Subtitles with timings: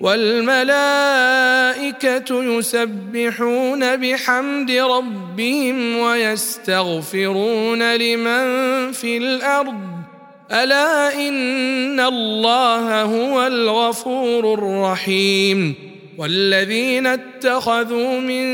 [0.00, 8.46] والملائكة يسبحون بحمد ربهم ويستغفرون لمن
[8.92, 9.80] في الأرض.
[10.52, 15.74] ألا إن الله هو الغفور الرحيم.
[16.18, 18.46] والذين اتخذوا من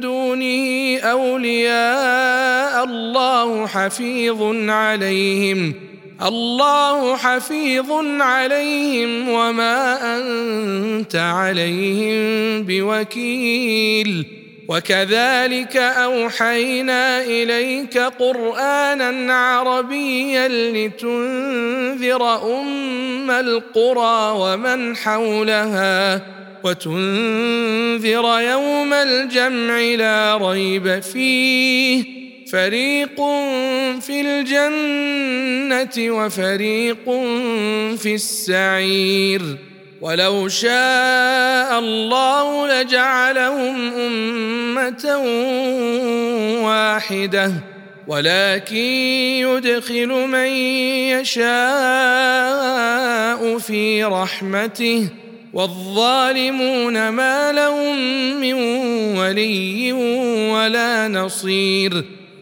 [0.00, 5.85] دونه أولياء الله حفيظ عليهم.
[6.22, 14.26] الله حفيظ عليهم وما أنت عليهم بوكيل.
[14.68, 22.22] وكذلك أوحينا إليك قرآنا عربيا لتنذر
[22.60, 26.22] أم القرى ومن حولها
[26.64, 32.25] وتنذر يوم الجمع لا ريب فيه.
[32.52, 33.16] فريق
[34.00, 37.04] في الجنه وفريق
[37.96, 39.42] في السعير
[40.00, 45.16] ولو شاء الله لجعلهم امه
[46.62, 47.52] واحدة
[48.06, 48.76] ولكن
[49.46, 50.48] يدخل من
[51.18, 51.48] يشاء
[53.58, 55.08] في رحمته
[55.52, 57.96] والظالمون ما لهم
[58.40, 58.54] من
[59.18, 59.92] ولي
[60.52, 62.15] ولا نصير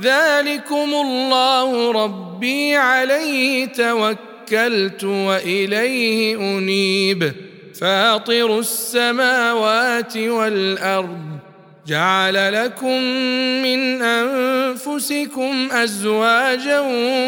[0.00, 7.32] ذلكم الله ربي عليه توكلت وإليه أنيب.
[7.80, 11.26] فاطر السماوات والأرض
[11.86, 13.02] جعل لكم
[13.62, 16.80] من أنفسكم أزواجا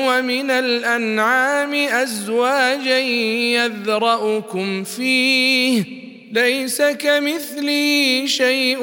[0.08, 5.84] ومن الأنعام أزواجا يذرأكم فيه.
[6.32, 8.78] ليس كمثله شيء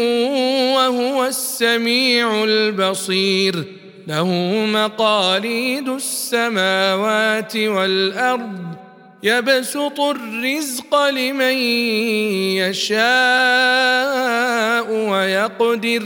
[0.76, 3.75] وهو السميع البصير.
[4.08, 4.28] له
[4.66, 8.76] مقاليد السماوات والأرض
[9.24, 11.58] يبسط الرزق لمن
[12.62, 12.96] يشاء
[14.92, 16.04] ويقدر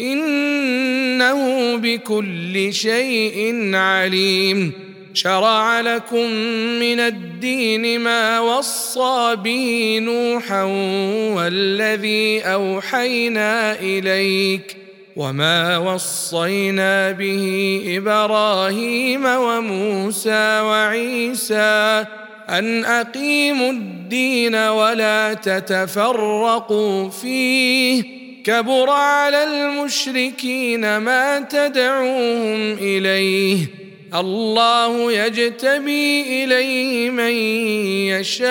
[0.00, 4.72] إنه بكل شيء عليم.
[5.14, 6.30] شرع لكم
[6.80, 10.62] من الدين ما وصى به نوحا
[11.34, 14.79] والذي أوحينا إليك.
[15.20, 17.44] وما وصينا به
[17.86, 22.04] إبراهيم وموسى وعيسى
[22.48, 28.02] ان اقيموا الدين ولا تتفرقوا فيه
[28.44, 33.58] كبر على المشركين ما تدعوهم اليه
[34.14, 37.32] الله يجتبي اليه من
[38.20, 38.50] يشاء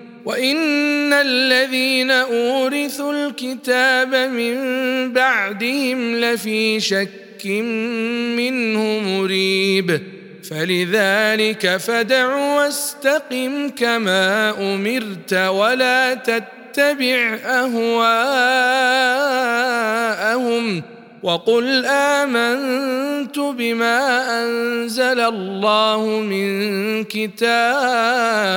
[0.25, 4.55] وان الذين اورثوا الكتاب من
[5.13, 7.45] بعدهم لفي شك
[8.35, 10.01] منه مريب
[10.49, 18.01] فلذلك فدع واستقم كما امرت ولا تتبع اهواءهم
[21.23, 28.51] وقل امنت بما انزل الله من كتاب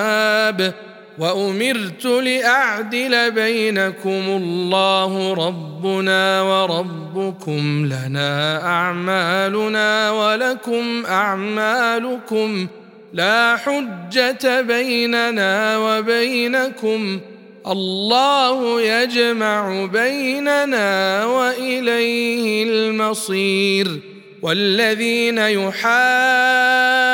[1.18, 12.66] وأمرت لأعدل بينكم الله ربنا وربكم لنا أعمالنا ولكم أعمالكم
[13.12, 17.20] لا حجة بيننا وبينكم
[17.66, 24.00] الله يجمع بيننا وإليه المصير
[24.42, 27.13] والذين يحاجون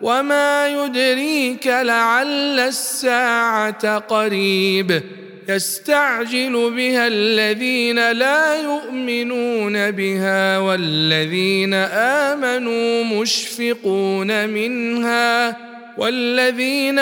[0.00, 5.02] وما يدريك لعل الساعة قريب
[5.48, 15.56] يستعجل بها الذين لا يؤمنون بها والذين امنوا مشفقون منها
[15.98, 16.98] والذين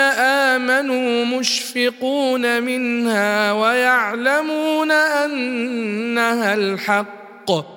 [0.57, 7.76] امنوا مشفقون منها ويعلمون انها الحق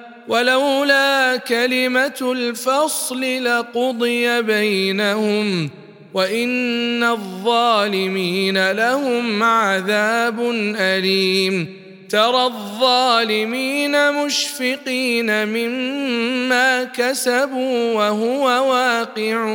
[0.27, 5.69] ولولا كلمة الفصل لقضي بينهم
[6.13, 19.45] وإن الظالمين لهم عذاب أليم ترى الظالمين مشفقين مما كسبوا وهو واقع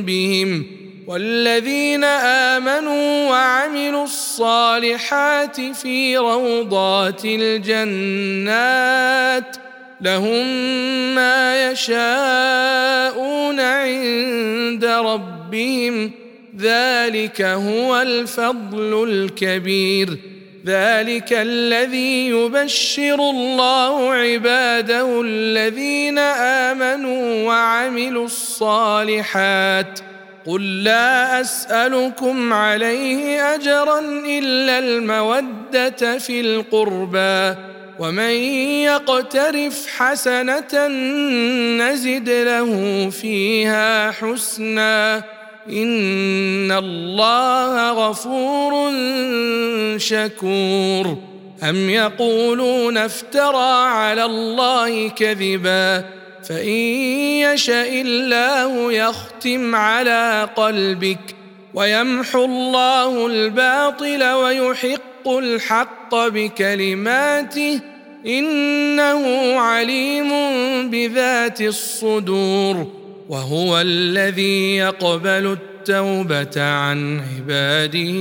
[0.00, 0.66] بهم
[1.06, 8.46] والذين آمنوا وعملوا الصالحات في روضات الجنات
[10.00, 10.46] لهم
[11.14, 16.10] ما يشاءون عند ربهم.
[16.58, 20.18] ذلك هو الفضل الكبير.
[20.66, 30.00] ذلك الذي يبشر الله عباده الذين آمنوا وعملوا الصالحات.
[30.46, 37.75] قل لا أسألكم عليه أجرا إلا المودة في القربى.
[37.98, 38.30] ومن
[38.82, 40.88] يقترف حسنة
[41.78, 45.22] نزد له فيها حسنا.
[45.68, 48.92] إن الله غفور
[49.96, 51.16] شكور.
[51.62, 56.04] أم يقولون افترى على الله كذبا.
[56.48, 56.68] فإن
[57.40, 61.36] يشأ الله يختم على قلبك.
[61.74, 67.80] ويمحو الله الباطل ويحق الحق بكلماته.
[68.26, 70.30] إنه عليم
[70.90, 72.86] بذات الصدور
[73.28, 78.12] وهو الذي يقبل التوبة عن عباده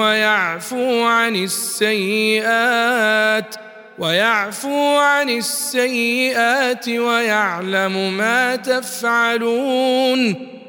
[0.00, 2.84] ويعفو عن السيئات
[3.98, 10.53] ويعفو عن السيئات ويعلم ما تفعلون.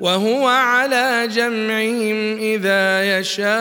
[0.00, 3.54] وهو على جمعهم إذا يشاء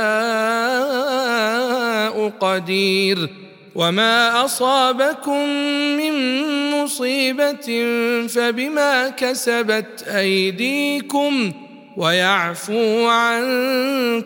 [2.39, 3.29] قدير
[3.75, 5.49] وما أصابكم
[5.97, 7.85] من مصيبة
[8.27, 11.51] فبما كسبت أيديكم
[11.97, 13.43] ويعفو عن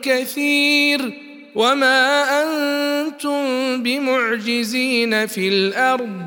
[0.01, 1.13] كثير
[1.55, 3.43] وما أنتم
[3.83, 6.21] بمعجزين في الأرض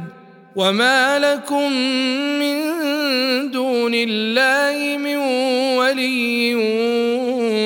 [0.56, 1.72] وما لكم
[2.38, 2.79] من
[3.50, 5.16] دون الله من
[5.76, 6.54] ولي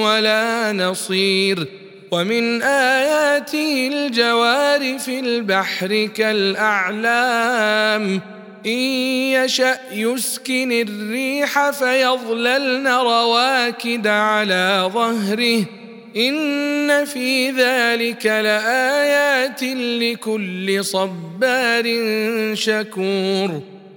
[0.04, 1.66] ولا نصير
[2.10, 8.20] ومن آياته الجوار في البحر كالأعلام.
[8.66, 15.64] إن يشأ يسكن الريح فيظللن رواكد على ظهره.
[16.16, 19.62] إن في ذلك لآيات
[20.02, 21.84] لكل صبار
[22.54, 23.62] شكور.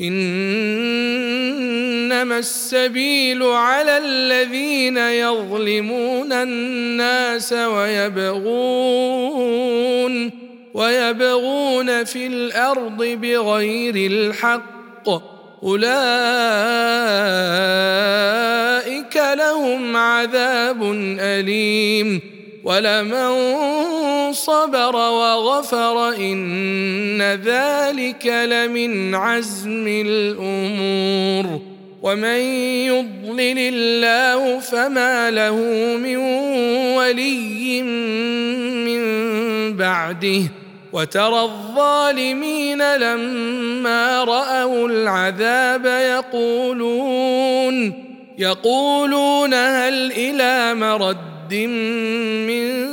[0.00, 1.18] إنما
[2.38, 8.80] السبيل على الذين يظلمون الناس ويبغون
[10.74, 15.08] ويبغون في الأرض بغير الحق.
[15.62, 15.90] أولئك
[19.16, 22.39] لهم عذاب أليم.
[22.70, 31.60] ولمن صبر وغفر إن ذلك لمن عزم الأمور
[32.02, 32.40] ومن
[32.86, 35.56] يضلل الله فما له
[35.96, 36.16] من
[36.96, 37.82] ولي
[38.86, 39.02] من
[39.76, 40.42] بعده
[40.92, 47.74] وترى الظالمين لما رأوا العذاب يقولون
[48.38, 51.39] يقولون هل إلى مرد
[52.46, 52.90] من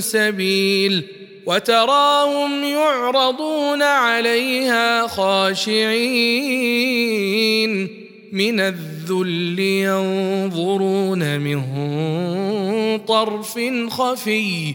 [0.00, 1.04] سبيل
[1.46, 6.44] وتراهم يعرضون عليها خاشعين
[8.32, 11.62] من الذل ينظرون من
[12.98, 14.74] طرف خفي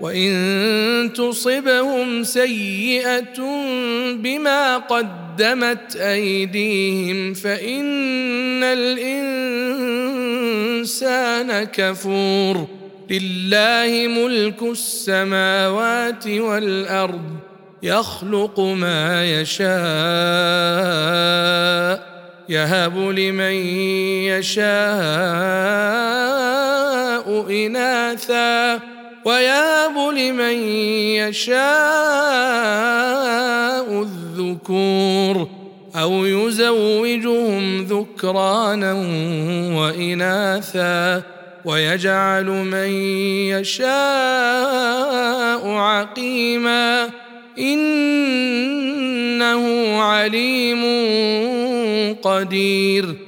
[0.00, 3.40] وإن تصبهم سيئة
[4.14, 9.64] بما قدمت أيديهم فإن الإنسان
[11.64, 12.66] كفور
[13.10, 17.36] لله ملك السماوات والأرض
[17.82, 19.68] يخلق ما يشاء
[22.48, 23.52] يهب لمن
[24.24, 24.68] يشاء
[27.50, 28.97] إناثا
[29.28, 30.58] ويهب لمن
[31.20, 31.58] يشاء
[34.02, 35.48] الذكور
[35.96, 38.92] أو يزوجهم ذكرانا
[39.80, 41.22] وإناثا
[41.64, 42.88] ويجعل من
[43.52, 43.88] يشاء
[45.68, 47.10] عقيما
[47.58, 48.82] إنه
[50.00, 50.82] عليم
[52.22, 53.27] قدير